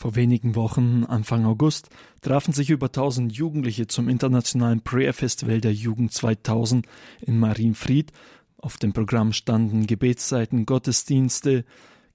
[0.00, 1.90] Vor wenigen Wochen, Anfang August,
[2.22, 6.86] trafen sich über 1000 Jugendliche zum internationalen Prayer Festival der Jugend 2000
[7.20, 8.10] in Marienfried.
[8.56, 11.66] Auf dem Programm standen Gebetszeiten, Gottesdienste,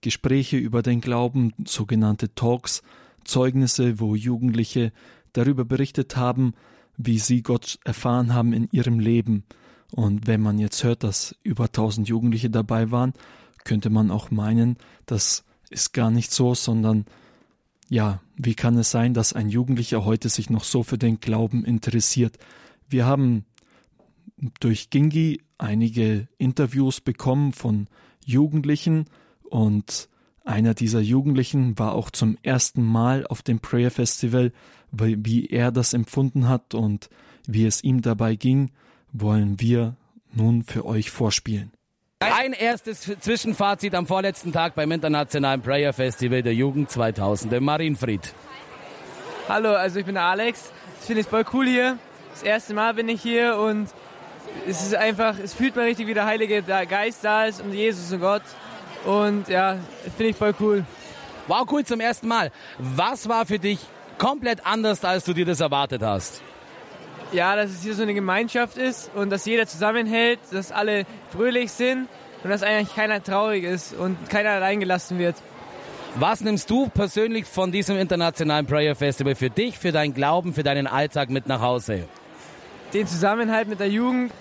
[0.01, 2.81] Gespräche über den Glauben, sogenannte Talks,
[3.23, 4.91] Zeugnisse, wo Jugendliche
[5.33, 6.55] darüber berichtet haben,
[6.97, 9.43] wie sie Gott erfahren haben in ihrem Leben.
[9.91, 13.13] Und wenn man jetzt hört, dass über 1000 Jugendliche dabei waren,
[13.63, 17.05] könnte man auch meinen, das ist gar nicht so, sondern
[17.89, 21.63] ja, wie kann es sein, dass ein Jugendlicher heute sich noch so für den Glauben
[21.63, 22.37] interessiert?
[22.89, 23.45] Wir haben
[24.59, 27.87] durch Gingi einige Interviews bekommen von
[28.25, 29.05] Jugendlichen
[29.43, 30.09] und
[30.43, 34.51] einer dieser Jugendlichen war auch zum ersten Mal auf dem Prayer Festival,
[34.91, 37.09] wie er das empfunden hat und
[37.47, 38.71] wie es ihm dabei ging,
[39.11, 39.95] wollen wir
[40.33, 41.71] nun für euch vorspielen.
[42.21, 48.33] Ein erstes Zwischenfazit am vorletzten Tag beim Internationalen Prayer Festival der Jugend 2000 in Marienfried.
[49.49, 50.71] Hallo, also ich bin Alex.
[51.01, 51.99] Ich finde es voll cool hier.
[52.31, 53.89] Das erste Mal bin ich hier und
[54.65, 58.13] es ist einfach, es fühlt man richtig, wie der Heilige Geist da ist und Jesus
[58.13, 58.43] und Gott.
[59.05, 59.77] Und ja,
[60.15, 60.85] finde ich voll cool.
[61.47, 62.49] Wow, cool zum ersten Mal.
[62.79, 63.79] Was war für dich
[64.17, 66.41] komplett anders, als du dir das erwartet hast?
[67.35, 71.71] Ja, dass es hier so eine Gemeinschaft ist und dass jeder zusammenhält, dass alle fröhlich
[71.71, 72.07] sind
[72.43, 75.35] und dass eigentlich keiner traurig ist und keiner alleingelassen wird.
[76.15, 80.63] Was nimmst du persönlich von diesem internationalen Prayer Festival für dich, für deinen Glauben, für
[80.63, 82.07] deinen Alltag mit nach Hause?
[82.93, 84.31] Den Zusammenhalt mit der Jugend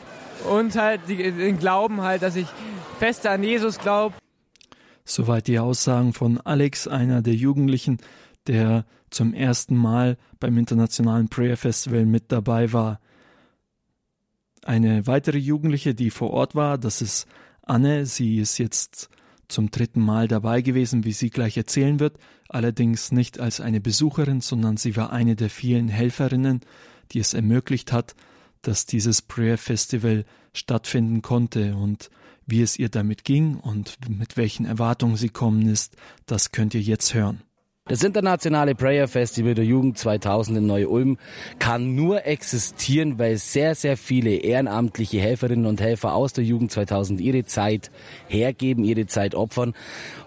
[0.49, 2.47] und halt den Glauben halt, dass ich
[3.01, 4.15] fester an Jesus glaube.
[5.05, 7.99] Soweit die Aussagen von Alex, einer der Jugendlichen,
[8.47, 13.01] der zum ersten Mal beim Internationalen Prayer Festival mit dabei war.
[14.63, 17.27] Eine weitere Jugendliche, die vor Ort war, das ist
[17.63, 18.07] Anne.
[18.07, 19.09] Sie ist jetzt
[19.49, 24.41] zum dritten Mal dabei gewesen, wie sie gleich erzählen wird, allerdings nicht als eine Besucherin,
[24.41, 26.61] sondern sie war eine der vielen Helferinnen,
[27.13, 28.15] die es ermöglicht hat,
[28.63, 32.11] dass dieses Prayer Festival stattfinden konnte und
[32.47, 35.97] wie es ihr damit ging und mit welchen Erwartungen sie kommen ist,
[36.27, 37.43] das könnt ihr jetzt hören.
[37.87, 41.19] Das internationale Prayer Festival der Jugend 2000 in Neu-Ulm
[41.59, 47.21] kann nur existieren, weil sehr, sehr viele ehrenamtliche Helferinnen und Helfer aus der Jugend 2000
[47.21, 47.91] ihre Zeit
[48.27, 49.75] hergeben, ihre Zeit opfern,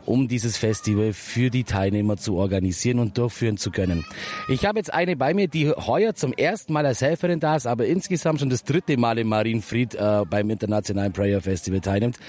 [0.05, 4.05] um dieses Festival für die Teilnehmer zu organisieren und durchführen zu können.
[4.49, 7.65] Ich habe jetzt eine bei mir, die heuer zum ersten Mal als Helferin da ist,
[7.65, 12.19] aber insgesamt schon das dritte Mal in Marienfried äh, beim internationalen Prayer Festival teilnimmt.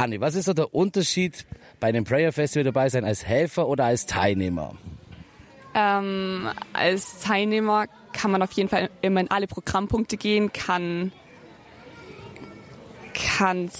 [0.00, 1.44] Anne, was ist so der Unterschied
[1.78, 4.74] bei einem Prayer Festival dabei sein als Helfer oder als Teilnehmer?
[5.74, 11.12] Ähm, als Teilnehmer kann man auf jeden Fall immer in alle Programmpunkte gehen, kann,
[13.12, 13.70] kann,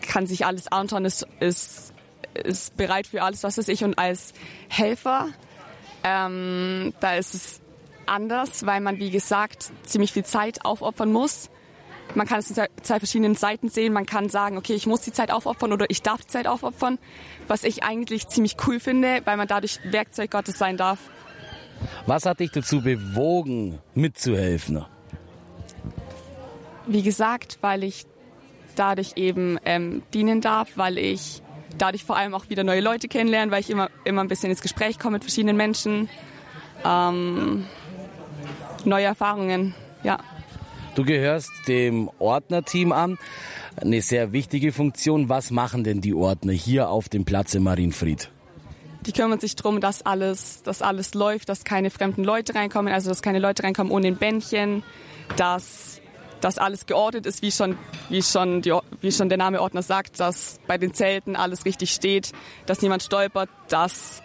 [0.00, 1.92] kann sich alles anschauen, ist, ist,
[2.32, 3.84] ist bereit für alles, was weiß ich.
[3.84, 4.32] Und als
[4.70, 5.28] Helfer,
[6.02, 7.60] ähm, da ist es
[8.06, 11.50] anders, weil man, wie gesagt, ziemlich viel Zeit aufopfern muss.
[12.14, 13.92] Man kann es in zwei verschiedenen Seiten sehen.
[13.92, 16.98] Man kann sagen, okay, ich muss die Zeit aufopfern oder ich darf die Zeit aufopfern,
[17.48, 20.98] was ich eigentlich ziemlich cool finde, weil man dadurch Werkzeug Gottes sein darf.
[22.06, 24.84] Was hat dich dazu bewogen, mitzuhelfen?
[26.86, 28.06] Wie gesagt, weil ich
[28.76, 31.42] dadurch eben ähm, dienen darf, weil ich
[31.78, 34.62] dadurch vor allem auch wieder neue Leute kennenlerne, weil ich immer, immer ein bisschen ins
[34.62, 36.08] Gespräch komme mit verschiedenen Menschen.
[36.84, 37.66] Ähm,
[38.84, 40.18] neue Erfahrungen, ja.
[40.94, 43.18] Du gehörst dem Ordnerteam an.
[43.76, 45.30] Eine sehr wichtige Funktion.
[45.30, 48.30] Was machen denn die Ordner hier auf dem Platz in Marienfried?
[49.06, 53.08] Die kümmern sich darum, dass alles, dass alles läuft, dass keine fremden Leute reinkommen, also
[53.08, 54.84] dass keine Leute reinkommen ohne ein Bändchen,
[55.36, 56.00] dass,
[56.40, 57.78] dass alles geordnet ist, wie schon,
[58.10, 61.90] wie, schon die, wie schon der Name Ordner sagt, dass bei den Zelten alles richtig
[61.90, 62.32] steht,
[62.66, 64.22] dass niemand stolpert, dass,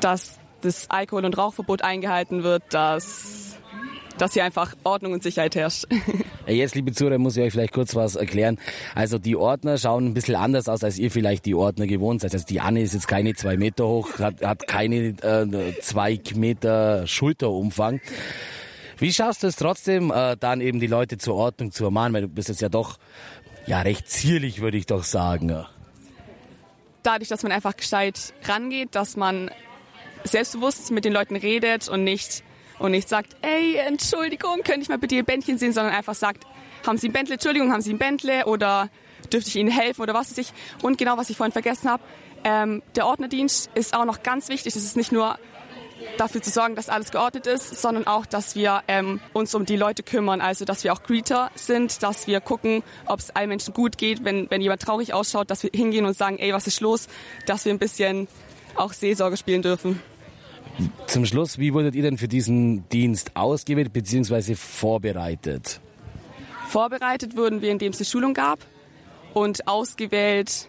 [0.00, 3.41] dass das Alkohol- und Rauchverbot eingehalten wird, dass
[4.22, 5.84] dass hier einfach Ordnung und Sicherheit herrscht.
[6.46, 8.56] Jetzt, liebe Zuhörer, muss ich euch vielleicht kurz was erklären.
[8.94, 12.32] Also die Ordner schauen ein bisschen anders aus, als ihr vielleicht die Ordner gewohnt seid.
[12.32, 17.04] Also die Anne ist jetzt keine zwei Meter hoch, hat, hat keine äh, zwei Meter
[17.08, 18.00] Schulterumfang.
[18.96, 22.14] Wie schaffst du es trotzdem, äh, dann eben die Leute zur Ordnung zu ermahnen?
[22.14, 22.98] Weil du bist jetzt ja doch
[23.66, 25.64] ja recht zierlich, würde ich doch sagen.
[27.02, 29.50] Dadurch, dass man einfach gescheit rangeht, dass man
[30.22, 32.44] selbstbewusst mit den Leuten redet und nicht
[32.82, 36.44] und nicht sagt, ey, Entschuldigung, könnte ich mal bitte Ihr Bändchen sehen, sondern einfach sagt,
[36.86, 38.90] haben Sie ein Bändle, Entschuldigung, haben Sie ein Bändle oder
[39.32, 40.52] dürfte ich Ihnen helfen oder was weiß ich.
[40.82, 42.02] Und genau, was ich vorhin vergessen habe,
[42.44, 44.74] ähm, der Ordnerdienst ist auch noch ganz wichtig.
[44.74, 45.38] Es ist nicht nur
[46.18, 49.76] dafür zu sorgen, dass alles geordnet ist, sondern auch, dass wir ähm, uns um die
[49.76, 53.72] Leute kümmern, also dass wir auch Greeter sind, dass wir gucken, ob es allen Menschen
[53.72, 56.80] gut geht, wenn, wenn jemand traurig ausschaut, dass wir hingehen und sagen, ey, was ist
[56.80, 57.06] los,
[57.46, 58.26] dass wir ein bisschen
[58.74, 60.02] auch Seelsorge spielen dürfen.
[61.06, 64.54] Zum Schluss, wie wurdet ihr denn für diesen Dienst ausgewählt bzw.
[64.54, 65.80] vorbereitet?
[66.68, 68.60] Vorbereitet wurden wir, indem es eine Schulung gab
[69.34, 70.68] und ausgewählt.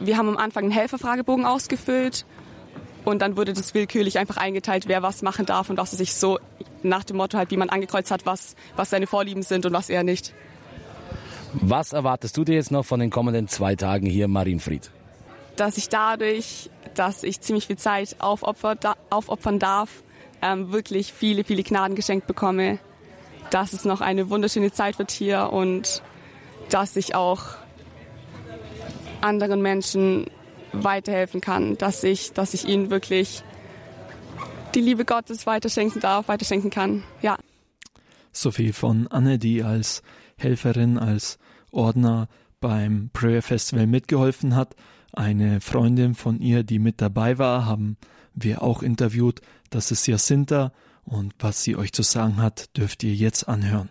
[0.00, 2.26] Wir haben am Anfang einen Helferfragebogen ausgefüllt
[3.04, 6.14] und dann wurde das willkürlich einfach eingeteilt, wer was machen darf und was er sich
[6.14, 6.38] so
[6.82, 9.88] nach dem Motto halt, wie man angekreuzt hat, was, was seine Vorlieben sind und was
[9.88, 10.34] eher nicht.
[11.52, 14.90] Was erwartest du dir jetzt noch von den kommenden zwei Tagen hier in Marienfried?
[15.56, 20.02] Dass ich dadurch, dass ich ziemlich viel Zeit aufopfer, da, aufopfern darf,
[20.42, 22.78] ähm, wirklich viele, viele Gnaden geschenkt bekomme,
[23.50, 26.02] dass es noch eine wunderschöne Zeit wird hier und
[26.70, 27.42] dass ich auch
[29.20, 30.26] anderen Menschen
[30.72, 33.42] weiterhelfen kann, dass ich, dass ich ihnen wirklich
[34.74, 37.02] die Liebe Gottes weiterschenken darf, weiterschenken kann.
[37.22, 37.38] Ja.
[38.32, 40.02] Sophie von Anne, die als
[40.36, 41.38] Helferin, als
[41.70, 42.28] Ordner
[42.60, 44.76] beim Prayer Festival mitgeholfen hat.
[45.12, 47.96] Eine Freundin von ihr, die mit dabei war, haben
[48.34, 49.40] wir auch interviewt.
[49.70, 50.72] Das ist Jacinta
[51.04, 53.90] und was sie euch zu sagen hat, dürft ihr jetzt anhören.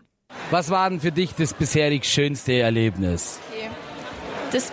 [0.52, 3.40] Was war denn für dich das bisherig schönste Erlebnis?
[3.50, 3.70] Okay.
[4.52, 4.72] Das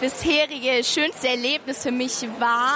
[0.00, 2.72] bisherige schönste Erlebnis für mich war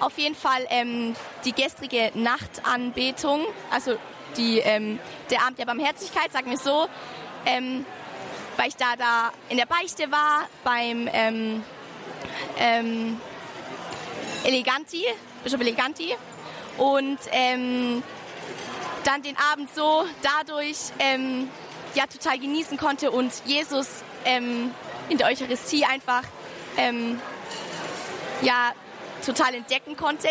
[0.00, 1.14] auf jeden Fall ähm,
[1.44, 3.40] die gestrige Nachtanbetung,
[3.70, 3.96] also
[4.36, 4.98] die, ähm,
[5.30, 6.86] der Abend der Barmherzigkeit, sagen wir so,
[7.46, 7.84] ähm,
[8.56, 11.62] weil ich da, da in der Beichte war beim ähm,
[12.58, 13.20] ähm,
[14.44, 15.04] Eleganti,
[15.42, 16.14] Bischof Eleganti.
[16.76, 18.02] Und ähm,
[19.04, 21.48] dann den Abend so dadurch ähm,
[21.94, 24.72] ja total genießen konnte und Jesus ähm,
[25.08, 26.22] in der Eucharistie einfach
[26.76, 27.20] ähm,
[28.42, 28.72] ja
[29.24, 30.28] total entdecken konnte.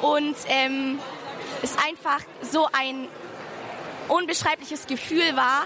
[0.00, 0.98] Und ähm,
[1.62, 3.08] es einfach so ein
[4.08, 5.64] unbeschreibliches Gefühl war,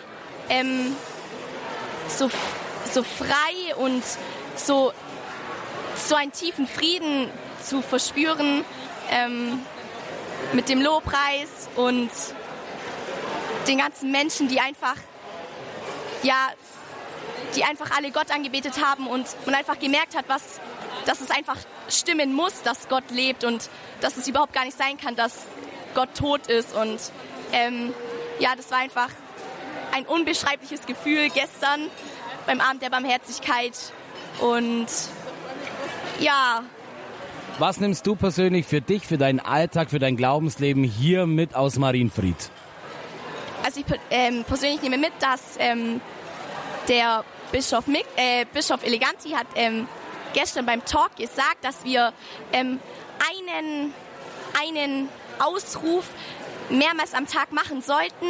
[0.48, 0.94] ähm,
[2.08, 2.30] so,
[2.92, 4.02] so frei und
[4.56, 4.92] so,
[5.96, 7.30] so einen tiefen Frieden
[7.62, 8.64] zu verspüren
[9.10, 9.60] ähm,
[10.52, 12.10] mit dem Lobpreis und
[13.66, 14.96] den ganzen Menschen, die einfach,
[16.22, 16.48] ja,
[17.54, 20.60] die einfach alle Gott angebetet haben und man einfach gemerkt hat, was,
[21.06, 21.56] dass es einfach
[21.88, 23.68] stimmen muss, dass Gott lebt und
[24.00, 25.44] dass es überhaupt gar nicht sein kann, dass
[25.94, 26.98] Gott tot ist und
[27.52, 27.94] ähm,
[28.38, 29.08] ja, das war einfach
[29.98, 31.90] ein unbeschreibliches Gefühl gestern
[32.46, 33.72] beim Abend der Barmherzigkeit.
[34.40, 34.86] Und
[36.20, 36.62] ja.
[37.58, 41.76] Was nimmst du persönlich für dich, für deinen Alltag, für dein Glaubensleben hier mit aus
[41.76, 42.50] Marienfried?
[43.64, 46.00] Also ich ähm, persönlich nehme mit, dass ähm,
[46.86, 49.88] der Bischof, Mick, äh, Bischof Eleganti hat ähm,
[50.32, 52.12] gestern beim Talk gesagt, dass wir
[52.52, 52.78] ähm,
[53.28, 53.92] einen,
[54.62, 55.08] einen
[55.40, 56.04] Ausruf
[56.70, 58.26] mehrmals am Tag machen sollten,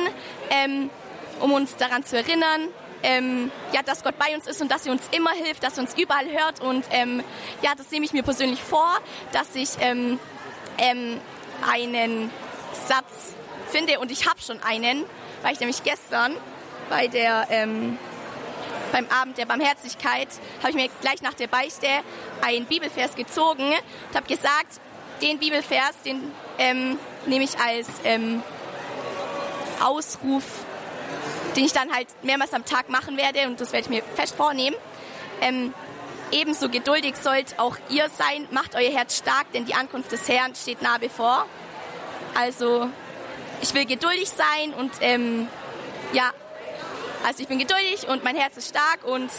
[0.50, 0.90] ähm,
[1.40, 2.68] um uns daran zu erinnern,
[3.02, 5.84] ähm, ja, dass Gott bei uns ist und dass er uns immer hilft, dass er
[5.84, 6.60] uns überall hört.
[6.60, 7.22] Und ähm,
[7.62, 8.98] ja, das nehme ich mir persönlich vor,
[9.32, 10.18] dass ich ähm,
[10.78, 11.20] ähm
[11.68, 12.30] einen
[12.86, 13.34] Satz
[13.68, 15.04] finde und ich habe schon einen,
[15.42, 16.36] weil ich nämlich gestern
[16.88, 17.98] bei der ähm,
[18.92, 20.28] beim Abend der Barmherzigkeit
[20.60, 21.88] habe ich mir gleich nach der Beichte
[22.42, 24.80] einen Bibelvers gezogen und habe gesagt,
[25.20, 26.96] den Bibelvers, den ähm,
[27.26, 27.88] nehme ich als
[29.82, 30.44] Ausruf,
[31.56, 34.34] den ich dann halt mehrmals am Tag machen werde und das werde ich mir fest
[34.34, 34.76] vornehmen.
[35.40, 35.74] Ähm,
[36.30, 40.54] ebenso geduldig sollt auch ihr sein, macht euer Herz stark, denn die Ankunft des Herrn
[40.54, 41.46] steht nah bevor.
[42.34, 42.88] Also
[43.60, 45.48] ich will geduldig sein und ähm,
[46.12, 46.30] ja,
[47.26, 49.30] also ich bin geduldig und mein Herz ist stark und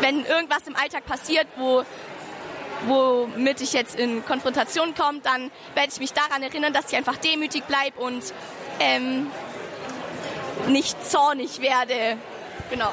[0.00, 1.84] wenn irgendwas im Alltag passiert, wo
[2.86, 7.16] womit ich jetzt in Konfrontation komme, dann werde ich mich daran erinnern, dass ich einfach
[7.18, 8.32] demütig bleibe und
[8.78, 9.30] ähm,
[10.68, 12.18] nicht zornig werde.
[12.70, 12.90] Genau.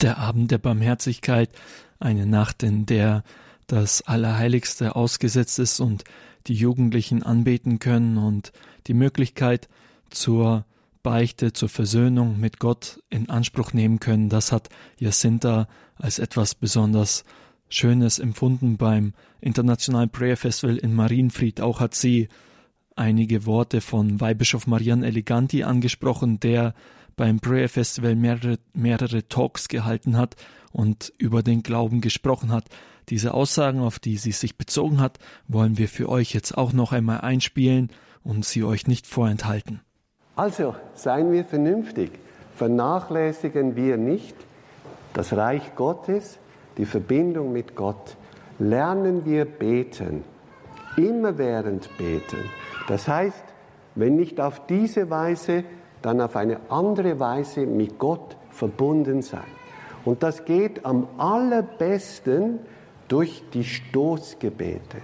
[0.00, 1.50] Der Abend der Barmherzigkeit,
[1.98, 3.22] eine Nacht, in der
[3.66, 6.04] das Allerheiligste ausgesetzt ist und
[6.46, 8.52] die Jugendlichen anbeten können und
[8.86, 9.68] die Möglichkeit
[10.10, 10.64] zur
[11.02, 17.24] Beichte, zur Versöhnung mit Gott in Anspruch nehmen können, das hat Jacinta als etwas besonders
[17.68, 21.60] Schönes empfunden beim Internationalen Prayer Festival in Marienfried.
[21.60, 22.28] Auch hat sie
[22.96, 26.74] einige Worte von Weihbischof Marian Eleganti angesprochen, der
[27.16, 30.36] beim Prayer Festival mehrere, mehrere Talks gehalten hat
[30.72, 32.64] und über den Glauben gesprochen hat.
[33.08, 35.18] Diese Aussagen, auf die sie sich bezogen hat,
[35.48, 37.90] wollen wir für euch jetzt auch noch einmal einspielen
[38.22, 39.80] und sie euch nicht vorenthalten.
[40.36, 42.12] Also seien wir vernünftig,
[42.56, 44.36] vernachlässigen wir nicht
[45.12, 46.38] das Reich Gottes,
[46.78, 48.16] die Verbindung mit Gott,
[48.58, 50.24] lernen wir beten,
[50.96, 52.50] immerwährend beten.
[52.88, 53.44] Das heißt,
[53.94, 55.64] wenn nicht auf diese Weise,
[56.00, 59.40] dann auf eine andere Weise mit Gott verbunden sein.
[60.04, 62.60] Und das geht am allerbesten,
[63.12, 64.96] durch die Stoßgebete,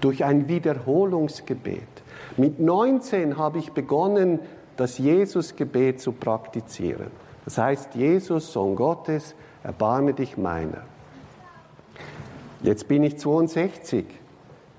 [0.00, 1.82] durch ein Wiederholungsgebet.
[2.38, 4.38] Mit 19 habe ich begonnen,
[4.78, 7.08] das Jesusgebet zu praktizieren.
[7.44, 10.84] Das heißt, Jesus, Sohn Gottes, erbarme dich meiner.
[12.62, 14.06] Jetzt bin ich 62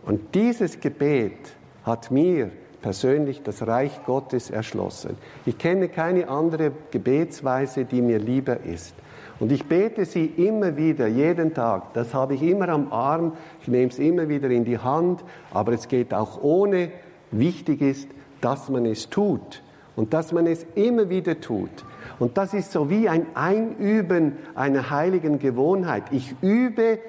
[0.05, 1.38] und dieses Gebet
[1.84, 5.17] hat mir persönlich das Reich Gottes erschlossen.
[5.46, 8.96] Ich kenne keine andere Gebetsweise, die mir lieber ist.
[9.39, 11.93] Und ich bete sie immer wieder, jeden Tag.
[11.93, 13.34] Das habe ich immer am Arm.
[13.62, 15.24] Ich nehme es immer wieder in die Hand.
[15.51, 16.91] Aber es geht auch ohne.
[17.31, 18.10] Wichtig ist,
[18.41, 19.63] dass man es tut
[19.96, 21.72] und dass man es immer wieder tut.
[22.20, 26.03] Und das ist so wie ein Einüben einer heiligen Gewohnheit.
[26.12, 27.00] Ich übe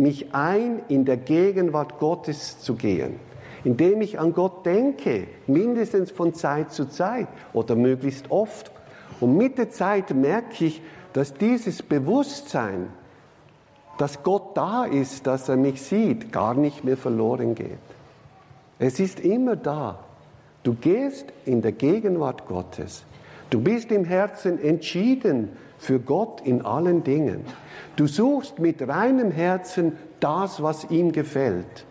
[0.00, 3.20] mich ein, in der Gegenwart Gottes zu gehen,
[3.64, 8.70] indem ich an Gott denke, mindestens von Zeit zu Zeit oder möglichst oft.
[9.20, 12.88] Und mit der Zeit merke ich, dass dieses Bewusstsein,
[13.98, 17.78] dass Gott da ist, dass er mich sieht, gar nicht mehr verloren geht.
[18.78, 19.98] Es ist immer da.
[20.62, 23.04] Du gehst in der Gegenwart Gottes.
[23.50, 27.44] Du bist im Herzen entschieden für Gott in allen Dingen.
[27.96, 31.86] Du suchst mit reinem Herzen das, was ihm gefällt.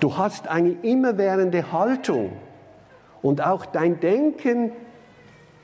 [0.00, 2.32] Du hast eine immerwährende Haltung
[3.20, 4.72] und auch dein Denken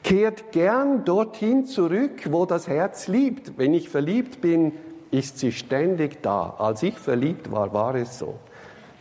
[0.03, 3.57] kehrt gern dorthin zurück, wo das Herz liebt.
[3.57, 4.73] Wenn ich verliebt bin,
[5.11, 6.55] ist sie ständig da.
[6.59, 8.35] Als ich verliebt war, war es so.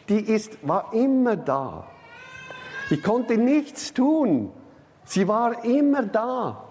[0.07, 1.87] Die ist, war immer da.
[2.89, 4.51] Ich konnte nichts tun.
[5.05, 6.63] Sie war immer da.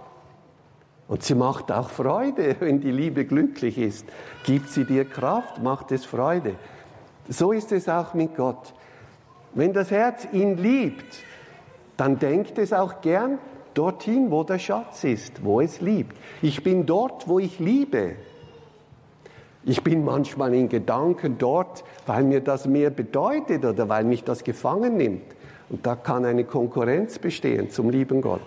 [1.07, 4.07] Und sie macht auch Freude, wenn die Liebe glücklich ist.
[4.45, 6.55] Gibt sie dir Kraft, macht es Freude.
[7.29, 8.75] So ist es auch mit Gott.
[9.55, 11.23] Wenn das Herz ihn liebt,
[11.97, 13.39] dann denkt es auch gern
[13.73, 16.17] dorthin, wo der Schatz ist, wo es liebt.
[16.43, 18.17] Ich bin dort, wo ich liebe.
[19.65, 24.45] Ich bin manchmal in Gedanken dort, weil mir das mehr bedeutet oder weil mich das
[24.45, 25.35] gefangen nimmt.
[25.71, 28.43] Und da kann eine Konkurrenz bestehen zum lieben Gott.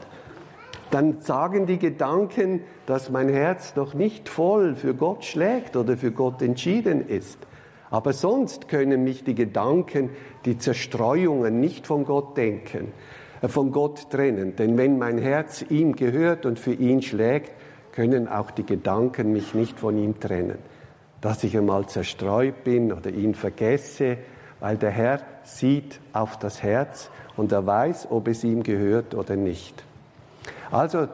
[0.92, 6.12] Dann sagen die Gedanken, dass mein Herz noch nicht voll für Gott schlägt oder für
[6.12, 7.38] Gott entschieden ist.
[7.90, 10.10] Aber sonst können mich die Gedanken,
[10.46, 12.92] die Zerstreuungen nicht von Gott denken,
[13.42, 14.56] äh, von Gott trennen.
[14.56, 17.52] Denn wenn mein Herz ihm gehört und für ihn schlägt,
[17.92, 20.60] können auch die Gedanken mich nicht von ihm trennen.
[21.22, 24.18] Dass ich einmal zerstreut bin oder ihn vergesse,
[24.60, 29.36] weil der Herr sieht auf das Herz und er weiß, ob es ihm gehört oder
[29.36, 29.84] nicht.
[30.72, 31.08] Also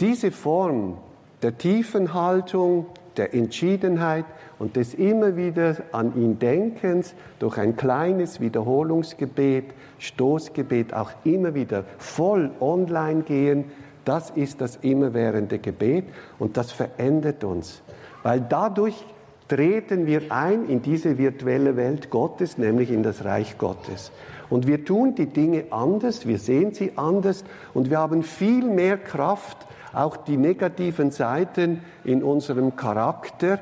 [0.00, 0.98] diese Form
[1.42, 4.24] der tiefen Haltung, der Entschiedenheit
[4.58, 9.66] und des immer wieder an ihn Denkens durch ein kleines Wiederholungsgebet,
[9.98, 13.70] Stoßgebet auch immer wieder voll online gehen,
[14.04, 16.06] das ist das immerwährende Gebet
[16.38, 17.82] und das verändert uns,
[18.22, 19.06] weil dadurch
[19.54, 24.10] treten wir ein in diese virtuelle Welt Gottes, nämlich in das Reich Gottes.
[24.50, 28.98] Und wir tun die Dinge anders, wir sehen sie anders und wir haben viel mehr
[28.98, 29.56] Kraft,
[29.92, 33.60] auch die negativen Seiten in unserem Charakter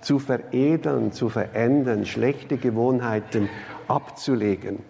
[0.00, 3.48] zu veredeln, zu verändern, schlechte Gewohnheiten
[3.86, 4.80] abzulegen.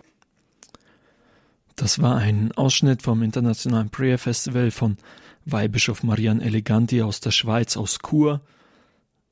[1.76, 4.96] Das war ein Ausschnitt vom Internationalen Prayer Festival von
[5.44, 8.40] Weihbischof Marian Eleganti aus der Schweiz, aus Chur.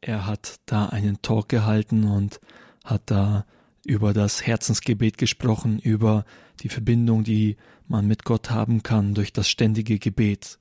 [0.00, 2.40] Er hat da einen Talk gehalten und
[2.84, 3.44] hat da
[3.84, 6.24] über das Herzensgebet gesprochen, über
[6.60, 7.56] die Verbindung, die
[7.88, 10.58] man mit Gott haben kann durch das ständige Gebet.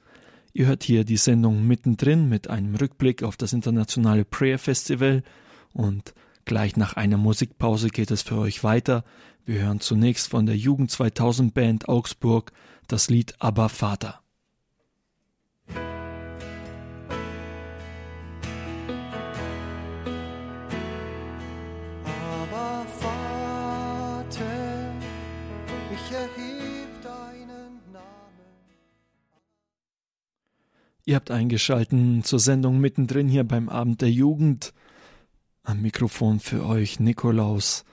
[0.53, 5.23] Ihr hört hier die Sendung mittendrin mit einem Rückblick auf das internationale Prayer Festival
[5.73, 6.13] und
[6.45, 9.03] gleich nach einer Musikpause geht es für euch weiter.
[9.45, 12.51] Wir hören zunächst von der Jugend 2000 Band Augsburg
[12.87, 14.21] das Lied Aber Vater.
[31.07, 34.73] Ihr habt eingeschalten zur Sendung mittendrin hier beim Abend der Jugend.
[35.63, 37.85] Am Mikrofon für euch Nikolaus.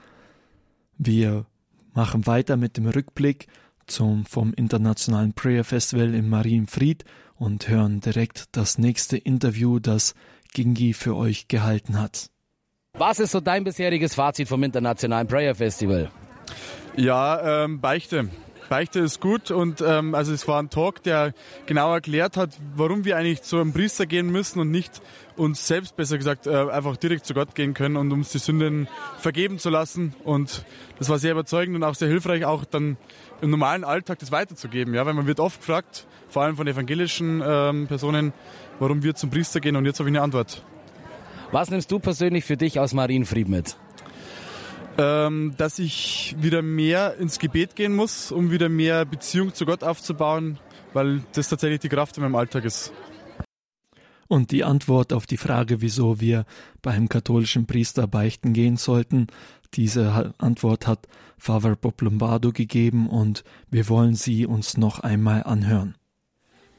[0.96, 1.44] Wir
[1.92, 3.48] machen weiter mit dem Rückblick
[3.86, 7.04] zum vom Internationalen Prayer Festival in Marienfried
[7.36, 10.14] und hören direkt das nächste Interview, das
[10.54, 12.30] Gingi für euch gehalten hat.
[12.94, 16.10] Was ist so dein bisheriges Fazit vom Internationalen Prayer Festival?
[16.96, 18.30] Ja, ähm, Beichte.
[18.72, 21.34] Beichte ist gut und ähm, also es war ein Talk, der
[21.66, 25.02] genau erklärt hat, warum wir eigentlich zu einem Priester gehen müssen und nicht
[25.36, 28.88] uns selbst, besser gesagt, äh, einfach direkt zu Gott gehen können und uns die Sünden
[29.18, 30.14] vergeben zu lassen.
[30.24, 30.64] Und
[30.98, 32.96] das war sehr überzeugend und auch sehr hilfreich, auch dann
[33.42, 34.94] im normalen Alltag das weiterzugeben.
[34.94, 38.32] Ja, weil man wird oft gefragt, vor allem von evangelischen ähm, Personen,
[38.78, 40.64] warum wir zum Priester gehen und jetzt habe ich eine Antwort.
[41.50, 43.76] Was nimmst du persönlich für dich aus Marienfried mit?
[44.98, 49.82] Ähm, dass ich wieder mehr ins Gebet gehen muss, um wieder mehr Beziehung zu Gott
[49.82, 50.58] aufzubauen,
[50.92, 52.92] weil das tatsächlich die Kraft in meinem Alltag ist.
[54.28, 56.44] Und die Antwort auf die Frage, wieso wir
[56.80, 59.26] beim katholischen Priester beichten gehen sollten,
[59.74, 61.08] diese Antwort hat
[61.38, 65.96] Father Bob Lombardo gegeben und wir wollen sie uns noch einmal anhören.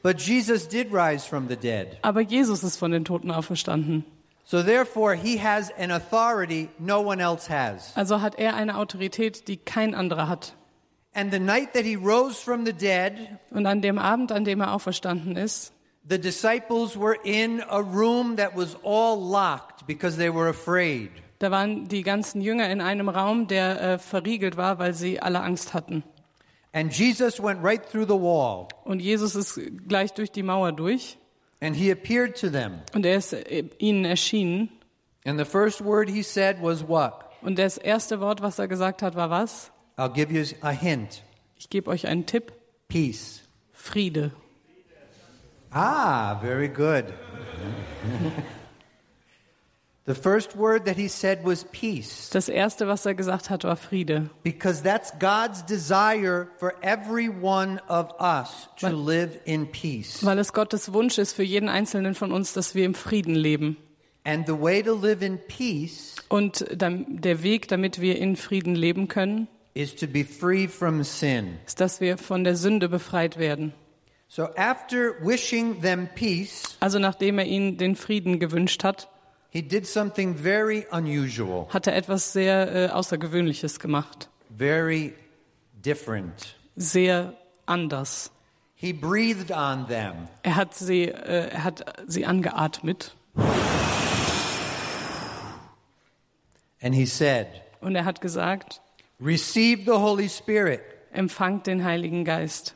[0.02, 1.98] But Jesus did rise from the dead.
[2.02, 4.04] Aber Jesus ist von den Toten auferstanden.
[4.44, 7.96] So therefore he has an authority no one else has.
[7.96, 10.54] Also hat er eine Autorität, die kein anderer hat.
[11.14, 13.12] And the night that he rose from the dead,
[13.50, 15.72] Und an dem Abend, an dem er auferstanden ist,
[16.08, 21.10] the disciples were in a room that was all locked because they were afraid.
[21.38, 25.40] da waren die ganzen Jünger in einem Raum, der äh, verriegelt war, weil sie alle
[25.40, 26.02] Angst hatten.
[26.72, 29.58] And Jesus went right through the wall Und Jesus ist
[29.88, 31.16] gleich durch die Mauer durch
[31.64, 32.82] and he appeared to them.
[32.94, 34.68] und er ist äh, ihnen erschienen.
[35.24, 37.24] And the first word he said was what?
[37.40, 39.70] Und das erste Wort, was er gesagt hat, war was?
[39.96, 41.22] I'll give you a hint.
[41.56, 42.52] Ich gebe euch einen Tipp.
[42.88, 43.42] Peace.
[43.72, 44.32] Friede.
[45.70, 47.04] Ah, very good.
[47.06, 47.62] the first word that he said
[48.12, 49.93] was peace.
[50.06, 50.18] Das
[52.48, 54.28] erste, was er gesagt hat, war Friede.
[54.42, 60.22] Because that's God's desire for every one of us to Weil- live in peace.
[60.24, 63.78] Weil es Gottes Wunsch ist für jeden Einzelnen von uns, dass wir im Frieden leben.
[64.24, 69.08] And the way to live in peace Und der Weg, damit wir in Frieden leben
[69.08, 71.58] können, is to be free from sin.
[71.66, 73.72] ist, dass wir von der Sünde befreit werden.
[74.28, 79.08] So after wishing them peace, Also nachdem er ihnen den Frieden gewünscht hat,
[79.54, 84.28] he did something very unusual, hat er etwas sehr äh, Außergewöhnliches gemacht.
[84.58, 85.14] very
[85.84, 86.56] different.
[86.76, 87.34] Sehr
[87.66, 88.30] anders.
[88.74, 90.28] He breathed on them.
[90.42, 93.14] Er hat sie, äh, er hat sie angeatmet
[96.82, 97.46] And he said,
[97.80, 98.80] und er hat gesagt,
[99.20, 100.80] Receive the Holy Spirit.
[101.12, 102.74] empfangt den Heiligen Geist.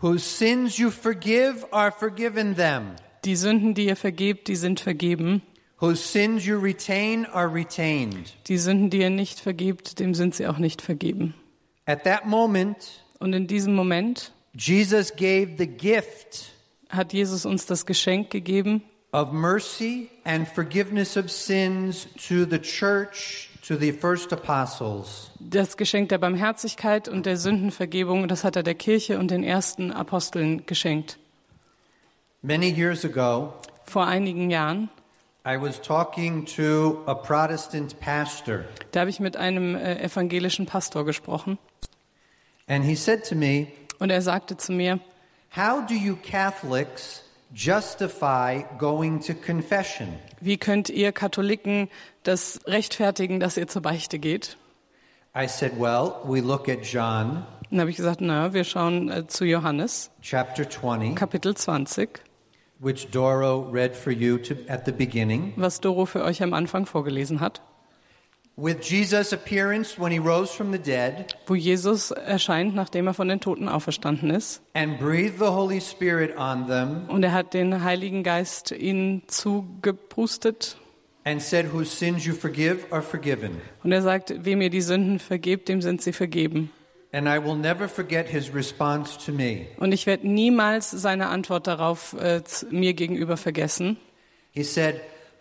[0.00, 2.92] Whose sins you forgive are forgiven them.
[3.24, 5.42] Die Sünden, die ihr vergebt, die sind vergeben.
[5.80, 8.34] Whose sins you retain are retained.
[8.48, 11.34] Die Sünden, die ihr nicht vergebt, dem sind sie auch nicht vergeben.
[11.86, 16.52] At that moment, Und in diesem Moment Jesus gave the gift
[16.88, 23.50] hat Jesus uns das Geschenk gegeben, of mercy and forgiveness of sins to the church,
[23.66, 25.30] to the first apostles.
[25.38, 28.26] das Geschenk der Barmherzigkeit und der Sündenvergebung.
[28.26, 31.18] Das hat er der Kirche und den ersten Aposteln geschenkt.
[32.42, 33.52] Many years ago,
[33.84, 34.88] Vor einigen Jahren,
[38.92, 41.58] da habe ich mit einem äh, evangelischen Pastor gesprochen
[42.68, 45.00] and he said to me, und er sagte zu mir,
[45.56, 50.08] How do you Catholics justify going to confession?
[50.40, 51.88] wie könnt ihr Katholiken
[52.22, 54.56] das rechtfertigen, dass ihr zur Beichte geht?
[55.34, 59.26] I said, Well, we look at John Dann habe ich gesagt, na, wir schauen äh,
[59.26, 62.20] zu Johannes, chapter 20, Kapitel 20,
[62.80, 66.86] which Doro read for you to, at the beginning, was Doro für euch am Anfang
[66.86, 67.60] vorgelesen hat,
[68.56, 73.28] with Jesus' appearance when he rose from the dead wo Jesus erscheint, nachdem er von
[73.28, 74.60] den Toten auferstanden ist.
[74.74, 80.76] and breathed the Holy Spirit on them Und er hat den Heiligen Geist ihnen zugepustet.
[81.24, 83.60] and said, Whose sins you forgive are forgiven.
[83.84, 86.70] Und er sagt, wem ihr die Sünden vergebt, dem sind sie vergeben.
[87.10, 89.66] And I will never forget his response to me.
[89.78, 93.96] Und ich werde niemals seine Antwort darauf äh, mir gegenüber vergessen.
[94.50, 95.00] He said,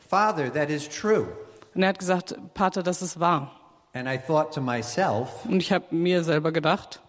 [0.10, 1.27] Father, that is true.
[1.75, 3.51] Und er hat gesagt, Pater, das ist wahr.
[3.93, 7.01] And I thought to myself, Und ich habe mir selber gedacht,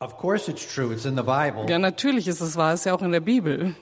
[0.00, 1.66] Of course it's true, it's in the Bible.
[1.68, 3.74] ja, natürlich ist es wahr, ist ja auch in der Bibel.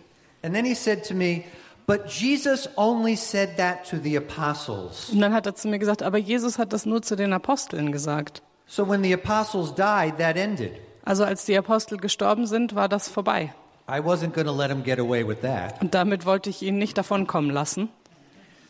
[0.43, 1.45] And then he said to me,
[1.87, 5.11] But Jesus only said that to the apostles.
[5.11, 7.91] Und dann hat er zu mir gesagt, aber Jesus hat das nur zu den Aposteln
[7.93, 8.43] gesagt.
[8.71, 10.71] So when the apostles died, that ended.
[11.05, 13.53] Also als die Apostel gestorben sind, war das vorbei.
[13.89, 15.83] I wasn't going to let him get away with that.
[15.83, 17.89] Und damit wollte ich ihn nicht davonkommen lassen.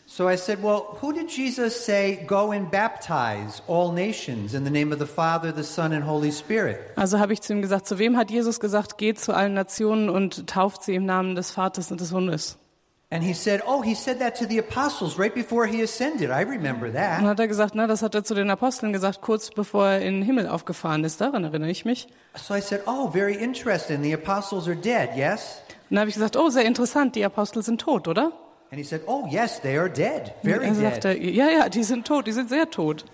[0.06, 4.70] So I said, Well, who did Jesus say, Go and baptize all nations in the
[4.70, 6.78] name of the Father, the Son, and Holy Spirit?
[6.96, 10.08] Also habe ich zu ihm gesagt, zu wem hat Jesus gesagt, geht zu allen Nationen
[10.08, 12.56] und tauft sie im Namen des Vaters und des Hundes?
[13.12, 16.30] And he said, Oh, he said that to the apostles right before he ascended.
[16.30, 17.18] I remember that.
[17.20, 20.00] dann hat er gesagt, na, das hat er zu den Aposteln gesagt, kurz bevor er
[20.00, 21.20] in den Himmel aufgefahren ist.
[21.20, 22.06] Daran erinnere ich mich.
[22.36, 24.02] So I said, Oh, very interesting.
[24.02, 25.60] The apostles are dead, yes?
[25.88, 28.30] Und dann habe ich gesagt, oh, sehr interessant, die Apostel sind tot, oder?
[28.70, 30.32] And he said, Oh, yes, they are dead.
[30.44, 31.34] Und Very er sagte, dead.
[31.34, 33.04] ja, ja, die sind tot, die sind sehr tot.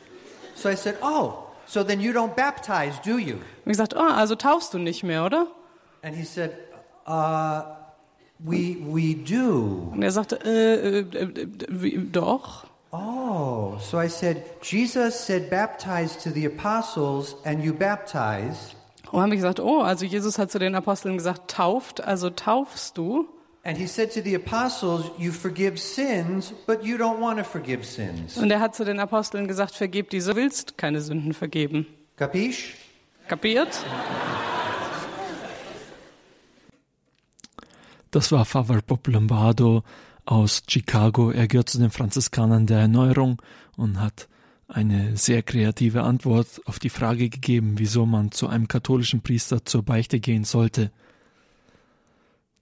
[0.54, 1.32] So I said, Oh,
[1.64, 3.36] so then you don't baptize, do you?
[3.36, 5.46] Und ich gesagt, oh, also taufst du nicht mehr, oder?
[6.02, 6.50] And he said,
[7.08, 7.62] Uh,
[8.38, 9.90] We, we do.
[9.92, 12.66] Und er sagte, äh, äh, äh, doch.
[12.92, 18.74] Oh, so I said, Jesus said, baptize to the apostles, and you baptize.
[19.10, 22.98] Und habe ich gesagt, oh, also Jesus hat zu den Aposteln gesagt, tauft, also taufst
[22.98, 23.26] du.
[23.64, 27.84] And he said to the apostles, You forgive sins, but you don't want to forgive
[27.84, 28.36] sins.
[28.36, 31.86] Und er hat zu den Aposteln gesagt, vergib diese, willst keine Sünden vergeben.
[32.16, 32.74] Capiche?
[33.26, 33.84] Kapiert?
[38.16, 39.82] Das war Father Bob Lombardo
[40.24, 41.30] aus Chicago.
[41.32, 43.42] Er gehört zu den Franziskanern der Erneuerung
[43.76, 44.30] und hat
[44.68, 49.82] eine sehr kreative Antwort auf die Frage gegeben, wieso man zu einem katholischen Priester zur
[49.82, 50.92] Beichte gehen sollte.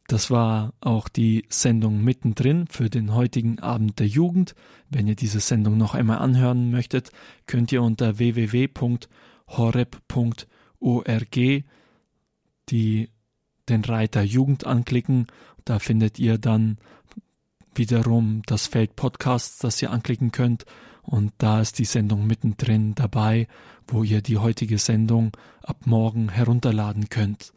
[0.08, 4.56] Das war auch die Sendung mittendrin für den heutigen Abend der Jugend.
[4.90, 7.12] Wenn ihr diese Sendung noch einmal anhören möchtet,
[7.46, 9.14] könnt ihr unter www.horeb.org
[12.70, 13.08] die
[13.68, 15.26] den Reiter Jugend anklicken.
[15.64, 16.78] Da findet ihr dann
[17.74, 20.64] wiederum das Feld Podcasts, das ihr anklicken könnt.
[21.02, 23.46] Und da ist die Sendung mittendrin dabei,
[23.86, 27.52] wo ihr die heutige Sendung ab morgen herunterladen könnt.